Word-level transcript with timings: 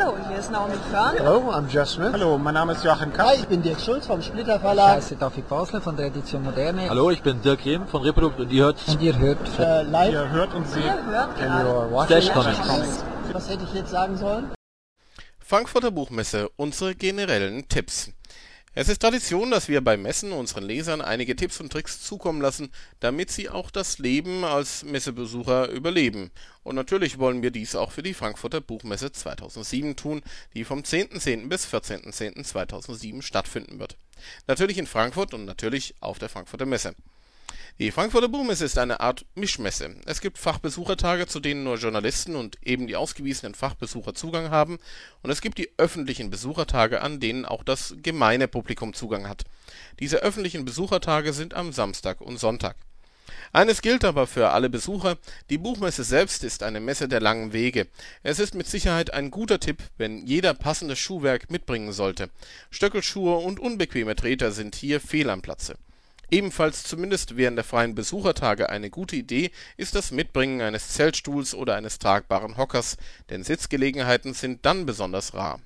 Hallo, 0.00 0.16
hier 0.28 0.38
ist 0.38 0.50
Naomi 0.50 0.74
Körn. 0.90 1.14
Hello, 1.16 1.50
I'm 1.52 1.68
Jeff 1.68 1.88
Smith. 1.88 2.10
Hallo, 2.12 2.38
mein 2.38 2.54
Name 2.54 2.72
ist 2.72 2.82
Joachim 2.84 3.12
Kapp. 3.12 3.26
Hi, 3.28 3.34
ich 3.36 3.46
bin 3.46 3.60
Dirk 3.60 3.80
Schulz 3.80 4.06
vom 4.06 4.22
Splitter 4.22 4.58
Verlag. 4.58 4.96
heiße 4.96 5.16
David 5.16 5.46
Basler 5.48 5.80
von 5.80 5.96
der 5.96 6.06
Edition 6.06 6.42
Moderne. 6.42 6.88
Hallo, 6.88 7.10
ich 7.10 7.22
bin 7.22 7.42
Dirk 7.42 7.64
Rehm 7.66 7.86
von 7.86 8.02
Reprodukt 8.02 8.40
und 8.40 8.50
ihr 8.50 8.64
hört 8.64 8.78
Und 8.88 9.02
ihr 9.02 9.18
hört 9.18 9.38
Äh, 9.58 9.82
live 9.82 10.12
Ihr 10.12 10.30
hört 10.30 10.54
und 10.54 10.66
seht 10.68 10.84
Ihr 10.84 11.04
hört 11.04 11.36
gerade. 11.36 12.30
Comics. 12.32 12.58
Comics. 12.66 13.04
Was 13.32 13.48
hätte 13.50 13.64
ich 13.64 13.74
jetzt 13.74 13.90
sagen 13.90 14.16
sollen? 14.16 14.50
Frankfurter 15.38 15.90
Buchmesse 15.90 16.48
unsere 16.56 16.94
generellen 16.94 17.68
Tipps. 17.68 18.10
Es 18.72 18.88
ist 18.88 19.02
Tradition, 19.02 19.50
dass 19.50 19.66
wir 19.66 19.80
bei 19.80 19.96
Messen 19.96 20.30
unseren 20.30 20.62
Lesern 20.62 21.00
einige 21.00 21.34
Tipps 21.34 21.58
und 21.58 21.72
Tricks 21.72 22.02
zukommen 22.04 22.40
lassen, 22.40 22.70
damit 23.00 23.32
sie 23.32 23.48
auch 23.48 23.68
das 23.68 23.98
Leben 23.98 24.44
als 24.44 24.84
Messebesucher 24.84 25.68
überleben. 25.70 26.30
Und 26.62 26.76
natürlich 26.76 27.18
wollen 27.18 27.42
wir 27.42 27.50
dies 27.50 27.74
auch 27.74 27.90
für 27.90 28.04
die 28.04 28.14
Frankfurter 28.14 28.60
Buchmesse 28.60 29.10
2007 29.10 29.96
tun, 29.96 30.22
die 30.54 30.62
vom 30.62 30.82
10.10. 30.82 31.48
bis 31.48 31.66
14.10.2007 31.66 33.22
stattfinden 33.22 33.80
wird. 33.80 33.96
Natürlich 34.46 34.78
in 34.78 34.86
Frankfurt 34.86 35.34
und 35.34 35.46
natürlich 35.46 35.96
auf 35.98 36.20
der 36.20 36.28
Frankfurter 36.28 36.66
Messe. 36.66 36.94
Die 37.80 37.92
Frankfurter 37.92 38.28
Buchmesse 38.28 38.66
ist 38.66 38.76
eine 38.76 39.00
Art 39.00 39.24
Mischmesse. 39.34 39.96
Es 40.04 40.20
gibt 40.20 40.36
Fachbesuchertage, 40.36 41.26
zu 41.26 41.40
denen 41.40 41.64
nur 41.64 41.76
Journalisten 41.76 42.36
und 42.36 42.58
eben 42.62 42.86
die 42.86 42.94
ausgewiesenen 42.94 43.54
Fachbesucher 43.54 44.12
Zugang 44.12 44.50
haben, 44.50 44.76
und 45.22 45.30
es 45.30 45.40
gibt 45.40 45.56
die 45.56 45.70
öffentlichen 45.78 46.28
Besuchertage, 46.28 47.00
an 47.00 47.20
denen 47.20 47.46
auch 47.46 47.64
das 47.64 47.94
gemeine 48.02 48.48
Publikum 48.48 48.92
Zugang 48.92 49.26
hat. 49.26 49.44
Diese 49.98 50.18
öffentlichen 50.18 50.66
Besuchertage 50.66 51.32
sind 51.32 51.54
am 51.54 51.72
Samstag 51.72 52.20
und 52.20 52.36
Sonntag. 52.36 52.76
Eines 53.50 53.80
gilt 53.80 54.04
aber 54.04 54.26
für 54.26 54.50
alle 54.50 54.68
Besucher, 54.68 55.16
die 55.48 55.56
Buchmesse 55.56 56.04
selbst 56.04 56.44
ist 56.44 56.62
eine 56.62 56.80
Messe 56.80 57.08
der 57.08 57.20
langen 57.20 57.54
Wege. 57.54 57.86
Es 58.22 58.40
ist 58.40 58.54
mit 58.54 58.66
Sicherheit 58.66 59.14
ein 59.14 59.30
guter 59.30 59.58
Tipp, 59.58 59.78
wenn 59.96 60.26
jeder 60.26 60.52
passendes 60.52 60.98
Schuhwerk 60.98 61.50
mitbringen 61.50 61.92
sollte. 61.92 62.28
Stöckelschuhe 62.70 63.36
und 63.36 63.58
unbequeme 63.58 64.16
Treter 64.16 64.52
sind 64.52 64.74
hier 64.74 65.00
fehl 65.00 65.30
am 65.30 65.40
Platze. 65.40 65.76
Ebenfalls 66.30 66.84
zumindest 66.84 67.36
während 67.36 67.56
der 67.56 67.64
freien 67.64 67.96
Besuchertage 67.96 68.70
eine 68.70 68.88
gute 68.88 69.16
Idee 69.16 69.50
ist 69.76 69.96
das 69.96 70.12
Mitbringen 70.12 70.60
eines 70.60 70.88
Zeltstuhls 70.90 71.54
oder 71.54 71.74
eines 71.74 71.98
tragbaren 71.98 72.56
Hockers, 72.56 72.96
denn 73.30 73.42
Sitzgelegenheiten 73.42 74.32
sind 74.32 74.64
dann 74.64 74.86
besonders 74.86 75.34
rar. 75.34 75.60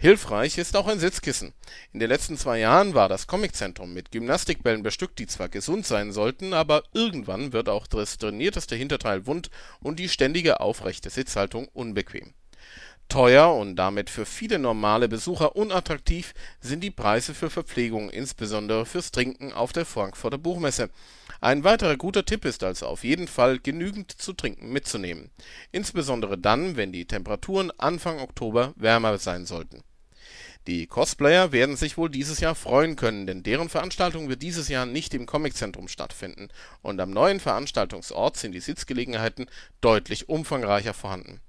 Hilfreich 0.00 0.58
ist 0.58 0.76
auch 0.76 0.86
ein 0.86 1.00
Sitzkissen. 1.00 1.54
In 1.92 1.98
den 1.98 2.08
letzten 2.08 2.38
zwei 2.38 2.60
Jahren 2.60 2.94
war 2.94 3.08
das 3.08 3.26
Comiczentrum 3.26 3.92
mit 3.92 4.12
Gymnastikbällen 4.12 4.84
bestückt, 4.84 5.18
die 5.18 5.26
zwar 5.26 5.48
gesund 5.48 5.86
sein 5.86 6.12
sollten, 6.12 6.54
aber 6.54 6.84
irgendwann 6.92 7.52
wird 7.52 7.68
auch 7.68 7.88
das 7.88 8.16
trainierteste 8.16 8.76
Hinterteil 8.76 9.26
wund 9.26 9.50
und 9.80 9.98
die 9.98 10.08
ständige 10.08 10.60
aufrechte 10.60 11.10
Sitzhaltung 11.10 11.66
unbequem. 11.72 12.32
Teuer 13.08 13.54
und 13.54 13.76
damit 13.76 14.10
für 14.10 14.26
viele 14.26 14.58
normale 14.58 15.08
Besucher 15.08 15.56
unattraktiv 15.56 16.34
sind 16.60 16.84
die 16.84 16.90
Preise 16.90 17.32
für 17.32 17.48
Verpflegung, 17.48 18.10
insbesondere 18.10 18.84
fürs 18.84 19.12
Trinken 19.12 19.52
auf 19.54 19.72
der 19.72 19.86
Frankfurter 19.86 20.36
Buchmesse. 20.36 20.90
Ein 21.40 21.64
weiterer 21.64 21.96
guter 21.96 22.26
Tipp 22.26 22.44
ist 22.44 22.62
also 22.62 22.86
auf 22.86 23.04
jeden 23.04 23.26
Fall 23.26 23.60
genügend 23.60 24.12
zu 24.12 24.34
trinken 24.34 24.72
mitzunehmen, 24.72 25.30
insbesondere 25.72 26.36
dann, 26.36 26.76
wenn 26.76 26.92
die 26.92 27.06
Temperaturen 27.06 27.70
Anfang 27.78 28.18
Oktober 28.18 28.74
wärmer 28.76 29.16
sein 29.16 29.46
sollten. 29.46 29.82
Die 30.66 30.86
Cosplayer 30.86 31.50
werden 31.50 31.76
sich 31.76 31.96
wohl 31.96 32.10
dieses 32.10 32.40
Jahr 32.40 32.54
freuen 32.54 32.96
können, 32.96 33.26
denn 33.26 33.42
deren 33.42 33.70
Veranstaltung 33.70 34.28
wird 34.28 34.42
dieses 34.42 34.68
Jahr 34.68 34.84
nicht 34.84 35.14
im 35.14 35.24
Comiczentrum 35.24 35.88
stattfinden 35.88 36.48
und 36.82 37.00
am 37.00 37.10
neuen 37.10 37.40
Veranstaltungsort 37.40 38.36
sind 38.36 38.52
die 38.52 38.60
Sitzgelegenheiten 38.60 39.46
deutlich 39.80 40.28
umfangreicher 40.28 40.92
vorhanden. 40.92 41.40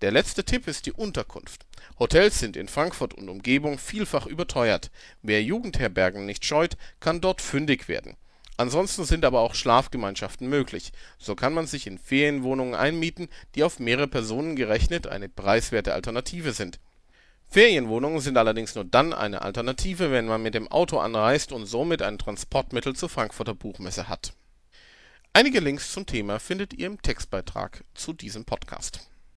Der 0.00 0.10
letzte 0.10 0.44
Tipp 0.44 0.66
ist 0.66 0.86
die 0.86 0.92
Unterkunft. 0.92 1.66
Hotels 1.98 2.38
sind 2.38 2.56
in 2.56 2.68
Frankfurt 2.68 3.14
und 3.14 3.28
Umgebung 3.28 3.78
vielfach 3.78 4.26
überteuert. 4.26 4.90
Wer 5.22 5.42
Jugendherbergen 5.42 6.26
nicht 6.26 6.44
scheut, 6.44 6.76
kann 7.00 7.20
dort 7.20 7.40
fündig 7.40 7.88
werden. 7.88 8.16
Ansonsten 8.56 9.04
sind 9.04 9.24
aber 9.24 9.40
auch 9.40 9.54
Schlafgemeinschaften 9.54 10.48
möglich. 10.48 10.92
So 11.18 11.34
kann 11.34 11.54
man 11.54 11.66
sich 11.66 11.86
in 11.86 11.98
Ferienwohnungen 11.98 12.74
einmieten, 12.74 13.28
die 13.54 13.64
auf 13.64 13.78
mehrere 13.78 14.08
Personen 14.08 14.56
gerechnet 14.56 15.06
eine 15.06 15.28
preiswerte 15.28 15.94
Alternative 15.94 16.52
sind. 16.52 16.78
Ferienwohnungen 17.48 18.20
sind 18.20 18.36
allerdings 18.36 18.74
nur 18.74 18.84
dann 18.84 19.12
eine 19.12 19.42
Alternative, 19.42 20.10
wenn 20.10 20.26
man 20.26 20.42
mit 20.42 20.54
dem 20.54 20.68
Auto 20.68 20.98
anreist 20.98 21.52
und 21.52 21.66
somit 21.66 22.02
ein 22.02 22.18
Transportmittel 22.18 22.96
zur 22.96 23.08
Frankfurter 23.08 23.54
Buchmesse 23.54 24.08
hat. 24.08 24.34
Einige 25.34 25.60
Links 25.60 25.92
zum 25.92 26.06
Thema 26.06 26.38
findet 26.38 26.74
ihr 26.74 26.86
im 26.86 27.00
Textbeitrag 27.00 27.84
zu 27.94 28.12
diesem 28.12 28.44
Podcast 28.44 29.11